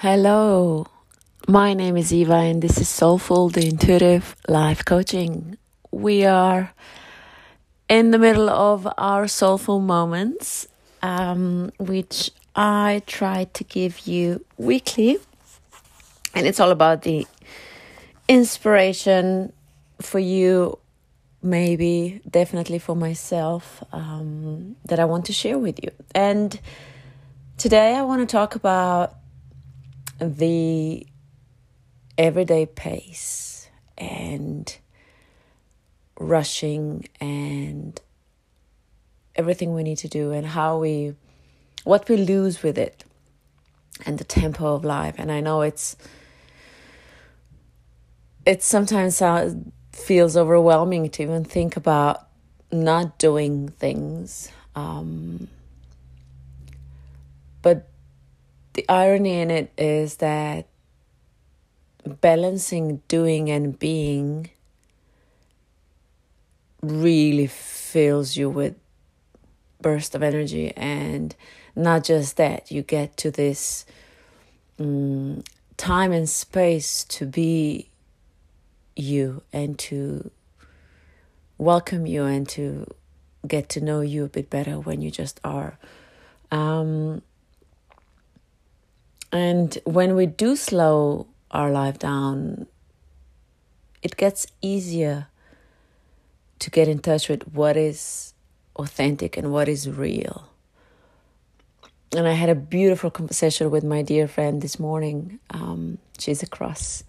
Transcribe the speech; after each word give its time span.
Hello, 0.00 0.86
my 1.48 1.74
name 1.74 1.96
is 1.96 2.14
Eva, 2.14 2.34
and 2.34 2.62
this 2.62 2.78
is 2.78 2.88
Soulful, 2.88 3.48
the 3.48 3.66
intuitive 3.66 4.36
life 4.46 4.84
coaching. 4.84 5.58
We 5.90 6.24
are 6.24 6.72
in 7.88 8.12
the 8.12 8.18
middle 8.20 8.48
of 8.48 8.86
our 8.96 9.26
soulful 9.26 9.80
moments, 9.80 10.68
um, 11.02 11.72
which 11.80 12.30
I 12.54 13.02
try 13.08 13.48
to 13.52 13.64
give 13.64 14.06
you 14.06 14.44
weekly, 14.56 15.18
and 16.32 16.46
it's 16.46 16.60
all 16.60 16.70
about 16.70 17.02
the 17.02 17.26
inspiration 18.28 19.52
for 20.00 20.20
you, 20.20 20.78
maybe 21.42 22.20
definitely 22.30 22.78
for 22.78 22.94
myself, 22.94 23.82
um, 23.90 24.76
that 24.84 25.00
I 25.00 25.06
want 25.06 25.24
to 25.24 25.32
share 25.32 25.58
with 25.58 25.82
you. 25.82 25.90
And 26.14 26.60
today 27.56 27.96
I 27.96 28.02
want 28.02 28.20
to 28.20 28.32
talk 28.32 28.54
about 28.54 29.17
the 30.18 31.06
everyday 32.16 32.66
pace 32.66 33.68
and 33.96 34.76
rushing 36.18 37.08
and 37.20 38.00
everything 39.36 39.74
we 39.74 39.82
need 39.84 39.98
to 39.98 40.08
do 40.08 40.32
and 40.32 40.46
how 40.46 40.78
we 40.78 41.14
what 41.84 42.08
we 42.08 42.16
lose 42.16 42.62
with 42.62 42.76
it 42.76 43.04
and 44.04 44.18
the 44.18 44.24
tempo 44.24 44.74
of 44.74 44.84
life. 44.84 45.14
And 45.18 45.30
i 45.30 45.40
know 45.40 45.62
it's 45.62 45.96
it 48.44 48.62
sometimes 48.62 49.22
feels 49.92 50.36
overwhelming 50.36 51.10
to 51.10 51.22
even 51.22 51.44
think 51.44 51.76
about 51.76 52.28
not 52.72 53.18
doing 53.18 53.68
things 53.68 54.50
um, 54.74 55.48
but 57.62 57.88
the 58.78 58.88
irony 58.88 59.40
in 59.40 59.50
it 59.50 59.72
is 59.76 60.18
that 60.18 60.68
balancing 62.06 63.02
doing 63.08 63.50
and 63.50 63.76
being 63.76 64.50
really 66.80 67.48
fills 67.48 68.36
you 68.36 68.48
with 68.48 68.76
burst 69.82 70.14
of 70.14 70.22
energy. 70.22 70.72
And 70.76 71.34
not 71.74 72.04
just 72.04 72.36
that 72.36 72.70
you 72.70 72.82
get 72.82 73.16
to 73.16 73.32
this 73.32 73.84
um, 74.78 75.42
time 75.76 76.12
and 76.12 76.28
space 76.28 77.02
to 77.02 77.26
be 77.26 77.88
you 78.94 79.42
and 79.52 79.76
to 79.80 80.30
welcome 81.58 82.06
you 82.06 82.22
and 82.26 82.48
to 82.50 82.86
get 83.44 83.68
to 83.70 83.80
know 83.80 84.02
you 84.02 84.24
a 84.24 84.28
bit 84.28 84.48
better 84.48 84.78
when 84.78 85.02
you 85.02 85.10
just 85.10 85.40
are. 85.42 85.80
Um, 86.52 87.22
and 89.32 89.78
when 89.84 90.14
we 90.14 90.26
do 90.26 90.56
slow 90.56 91.26
our 91.50 91.70
life 91.70 91.98
down, 91.98 92.66
it 94.02 94.16
gets 94.16 94.46
easier 94.62 95.28
to 96.60 96.70
get 96.70 96.88
in 96.88 96.98
touch 96.98 97.28
with 97.28 97.42
what 97.52 97.76
is 97.76 98.32
authentic 98.76 99.36
and 99.36 99.52
what 99.52 99.68
is 99.68 99.88
real. 99.88 100.48
And 102.16 102.26
I 102.26 102.32
had 102.32 102.48
a 102.48 102.54
beautiful 102.54 103.10
conversation 103.10 103.70
with 103.70 103.84
my 103.84 104.00
dear 104.00 104.26
friend 104.28 104.62
this 104.62 104.78
morning. 104.78 105.38
Um, 105.50 105.98
she's 106.18 106.42
across 106.42 107.04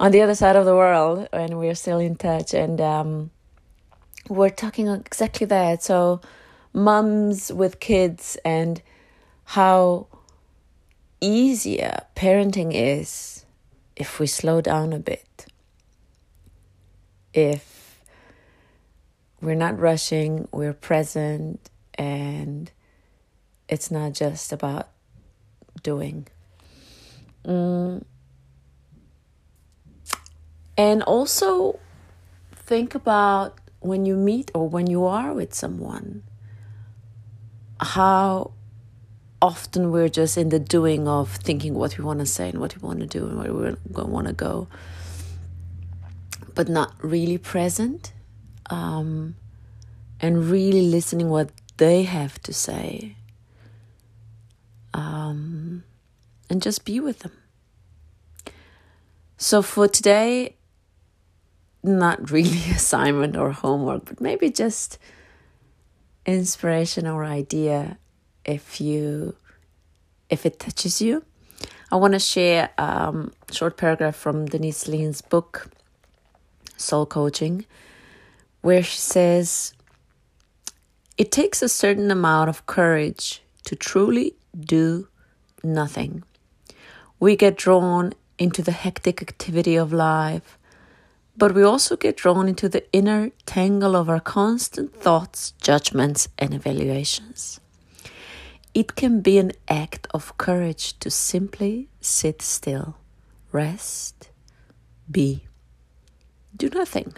on 0.00 0.10
the 0.10 0.22
other 0.22 0.34
side 0.34 0.56
of 0.56 0.64
the 0.64 0.74
world, 0.74 1.28
and 1.32 1.58
we're 1.58 1.76
still 1.76 1.98
in 1.98 2.16
touch. 2.16 2.52
And 2.52 2.80
um, 2.80 3.30
we're 4.28 4.50
talking 4.50 4.88
exactly 4.88 5.46
that. 5.46 5.84
So, 5.84 6.20
mums 6.72 7.52
with 7.52 7.78
kids 7.78 8.36
and 8.44 8.82
how 9.44 10.07
easier 11.20 12.02
parenting 12.16 12.72
is 12.74 13.44
if 13.96 14.20
we 14.20 14.26
slow 14.26 14.60
down 14.60 14.92
a 14.92 14.98
bit. 14.98 15.46
If 17.34 18.00
we're 19.40 19.54
not 19.54 19.78
rushing, 19.78 20.48
we're 20.52 20.72
present, 20.72 21.70
and 21.94 22.70
it's 23.68 23.90
not 23.90 24.12
just 24.12 24.52
about 24.52 24.88
doing. 25.82 26.26
Mm. 27.44 28.04
And 30.76 31.02
also 31.02 31.78
think 32.52 32.94
about 32.94 33.58
when 33.80 34.06
you 34.06 34.16
meet 34.16 34.50
or 34.54 34.68
when 34.68 34.86
you 34.88 35.04
are 35.04 35.32
with 35.32 35.54
someone, 35.54 36.22
how 37.80 38.52
often 39.40 39.92
we're 39.92 40.08
just 40.08 40.36
in 40.36 40.48
the 40.48 40.58
doing 40.58 41.06
of 41.06 41.30
thinking 41.30 41.74
what 41.74 41.96
we 41.96 42.04
want 42.04 42.20
to 42.20 42.26
say 42.26 42.48
and 42.48 42.60
what 42.60 42.74
we 42.76 42.86
want 42.86 43.00
to 43.00 43.06
do 43.06 43.26
and 43.26 43.38
where 43.38 43.52
we 43.52 44.02
want 44.10 44.26
to 44.26 44.32
go, 44.32 44.68
but 46.54 46.68
not 46.68 46.92
really 47.02 47.38
present 47.38 48.12
um, 48.70 49.36
and 50.20 50.50
really 50.50 50.82
listening 50.82 51.30
what 51.30 51.50
they 51.76 52.02
have 52.02 52.40
to 52.42 52.52
say 52.52 53.14
um, 54.92 55.84
and 56.50 56.60
just 56.60 56.84
be 56.84 56.98
with 56.98 57.20
them. 57.20 57.32
So 59.36 59.62
for 59.62 59.86
today, 59.86 60.56
not 61.84 62.32
really 62.32 62.70
assignment 62.70 63.36
or 63.36 63.52
homework, 63.52 64.04
but 64.06 64.20
maybe 64.20 64.50
just 64.50 64.98
inspiration 66.26 67.06
or 67.06 67.24
idea 67.24 67.98
if 68.48 68.80
you 68.80 69.36
if 70.30 70.44
it 70.44 70.58
touches 70.58 71.00
you. 71.00 71.24
I 71.92 71.96
want 71.96 72.14
to 72.14 72.18
share 72.18 72.70
a 72.76 73.08
um, 73.08 73.32
short 73.50 73.76
paragraph 73.76 74.16
from 74.16 74.46
Denise 74.46 74.88
Linn's 74.88 75.22
book, 75.22 75.70
Soul 76.76 77.06
Coaching, 77.06 77.64
where 78.60 78.82
she 78.82 78.98
says, 78.98 79.72
It 81.16 81.32
takes 81.32 81.62
a 81.62 81.68
certain 81.68 82.10
amount 82.10 82.50
of 82.50 82.66
courage 82.66 83.42
to 83.64 83.74
truly 83.74 84.34
do 84.58 85.08
nothing. 85.62 86.24
We 87.18 87.36
get 87.36 87.56
drawn 87.56 88.12
into 88.38 88.62
the 88.62 88.72
hectic 88.72 89.22
activity 89.22 89.76
of 89.76 89.92
life, 89.92 90.58
but 91.36 91.54
we 91.54 91.62
also 91.62 91.96
get 91.96 92.16
drawn 92.16 92.48
into 92.48 92.68
the 92.68 92.84
inner 92.92 93.30
tangle 93.46 93.96
of 93.96 94.10
our 94.10 94.20
constant 94.20 94.94
thoughts, 94.94 95.52
judgments, 95.62 96.28
and 96.38 96.52
evaluations. 96.52 97.60
It 98.78 98.94
can 98.94 99.22
be 99.22 99.38
an 99.38 99.50
act 99.66 100.06
of 100.14 100.38
courage 100.38 100.96
to 101.00 101.10
simply 101.10 101.88
sit 102.00 102.40
still, 102.40 102.96
rest, 103.50 104.30
be, 105.10 105.48
do 106.56 106.68
nothing. 106.68 107.12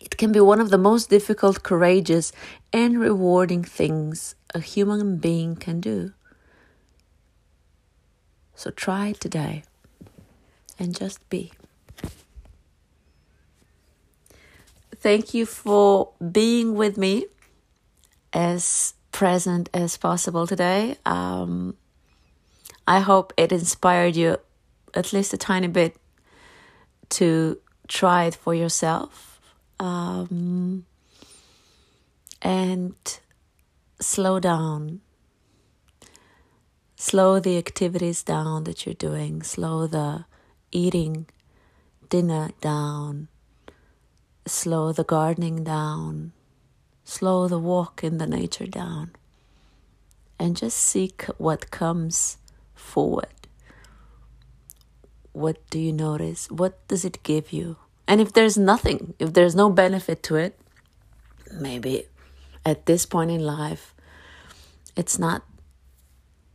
It 0.00 0.16
can 0.16 0.32
be 0.32 0.40
one 0.40 0.58
of 0.58 0.70
the 0.70 0.78
most 0.78 1.10
difficult, 1.10 1.62
courageous, 1.62 2.32
and 2.72 2.98
rewarding 2.98 3.62
things 3.62 4.34
a 4.54 4.60
human 4.60 5.18
being 5.18 5.56
can 5.56 5.78
do. 5.78 6.14
So 8.54 8.70
try 8.70 9.12
today 9.12 9.64
and 10.78 10.96
just 10.96 11.18
be. 11.28 11.52
Thank 14.96 15.34
you 15.34 15.44
for 15.44 16.12
being 16.32 16.76
with 16.76 16.96
me 16.96 17.26
as 18.32 18.94
present 19.20 19.68
as 19.74 19.98
possible 19.98 20.46
today. 20.46 20.96
Um, 21.04 21.76
I 22.88 23.00
hope 23.00 23.34
it 23.36 23.52
inspired 23.52 24.16
you 24.16 24.38
at 24.94 25.12
least 25.12 25.34
a 25.34 25.36
tiny 25.36 25.68
bit 25.68 25.94
to 27.10 27.58
try 27.86 28.24
it 28.24 28.34
for 28.34 28.54
yourself 28.54 29.38
um, 29.78 30.86
and 32.40 32.94
slow 34.00 34.40
down. 34.40 35.02
Slow 36.96 37.40
the 37.40 37.58
activities 37.58 38.22
down 38.22 38.64
that 38.64 38.86
you're 38.86 38.94
doing, 38.94 39.42
slow 39.42 39.86
the 39.86 40.24
eating 40.72 41.26
dinner 42.08 42.52
down, 42.62 43.28
slow 44.46 44.92
the 44.92 45.04
gardening 45.04 45.62
down 45.62 46.32
Slow 47.10 47.48
the 47.48 47.58
walk 47.58 48.04
in 48.04 48.18
the 48.18 48.26
nature 48.26 48.68
down 48.68 49.10
and 50.38 50.56
just 50.56 50.76
seek 50.76 51.24
what 51.38 51.72
comes 51.72 52.38
forward. 52.72 53.34
What 55.32 55.58
do 55.70 55.80
you 55.80 55.92
notice? 55.92 56.48
What 56.52 56.86
does 56.86 57.04
it 57.04 57.24
give 57.24 57.52
you? 57.52 57.78
And 58.06 58.20
if 58.20 58.32
there's 58.32 58.56
nothing, 58.56 59.14
if 59.18 59.32
there's 59.32 59.56
no 59.56 59.70
benefit 59.70 60.22
to 60.30 60.36
it, 60.36 60.56
maybe 61.52 62.04
at 62.64 62.86
this 62.86 63.06
point 63.06 63.32
in 63.32 63.40
life, 63.40 63.92
it's 64.94 65.18
not 65.18 65.42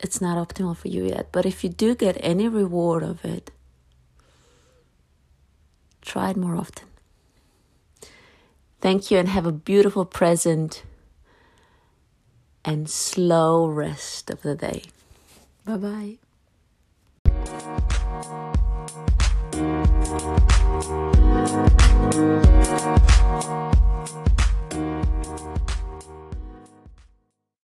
it's 0.00 0.20
not 0.20 0.36
optimal 0.36 0.76
for 0.76 0.88
you 0.88 1.06
yet. 1.06 1.32
But 1.32 1.46
if 1.46 1.64
you 1.64 1.70
do 1.70 1.94
get 1.94 2.18
any 2.20 2.46
reward 2.46 3.02
of 3.02 3.24
it, 3.24 3.52
try 6.02 6.28
it 6.28 6.36
more 6.36 6.56
often. 6.56 6.91
Thank 8.82 9.12
you 9.12 9.18
and 9.18 9.28
have 9.28 9.46
a 9.46 9.52
beautiful 9.52 10.04
present 10.04 10.82
and 12.64 12.90
slow 12.90 13.68
rest 13.68 14.28
of 14.28 14.42
the 14.42 14.56
day. 14.56 14.82
Bye 15.64 15.76
bye. 15.76 16.18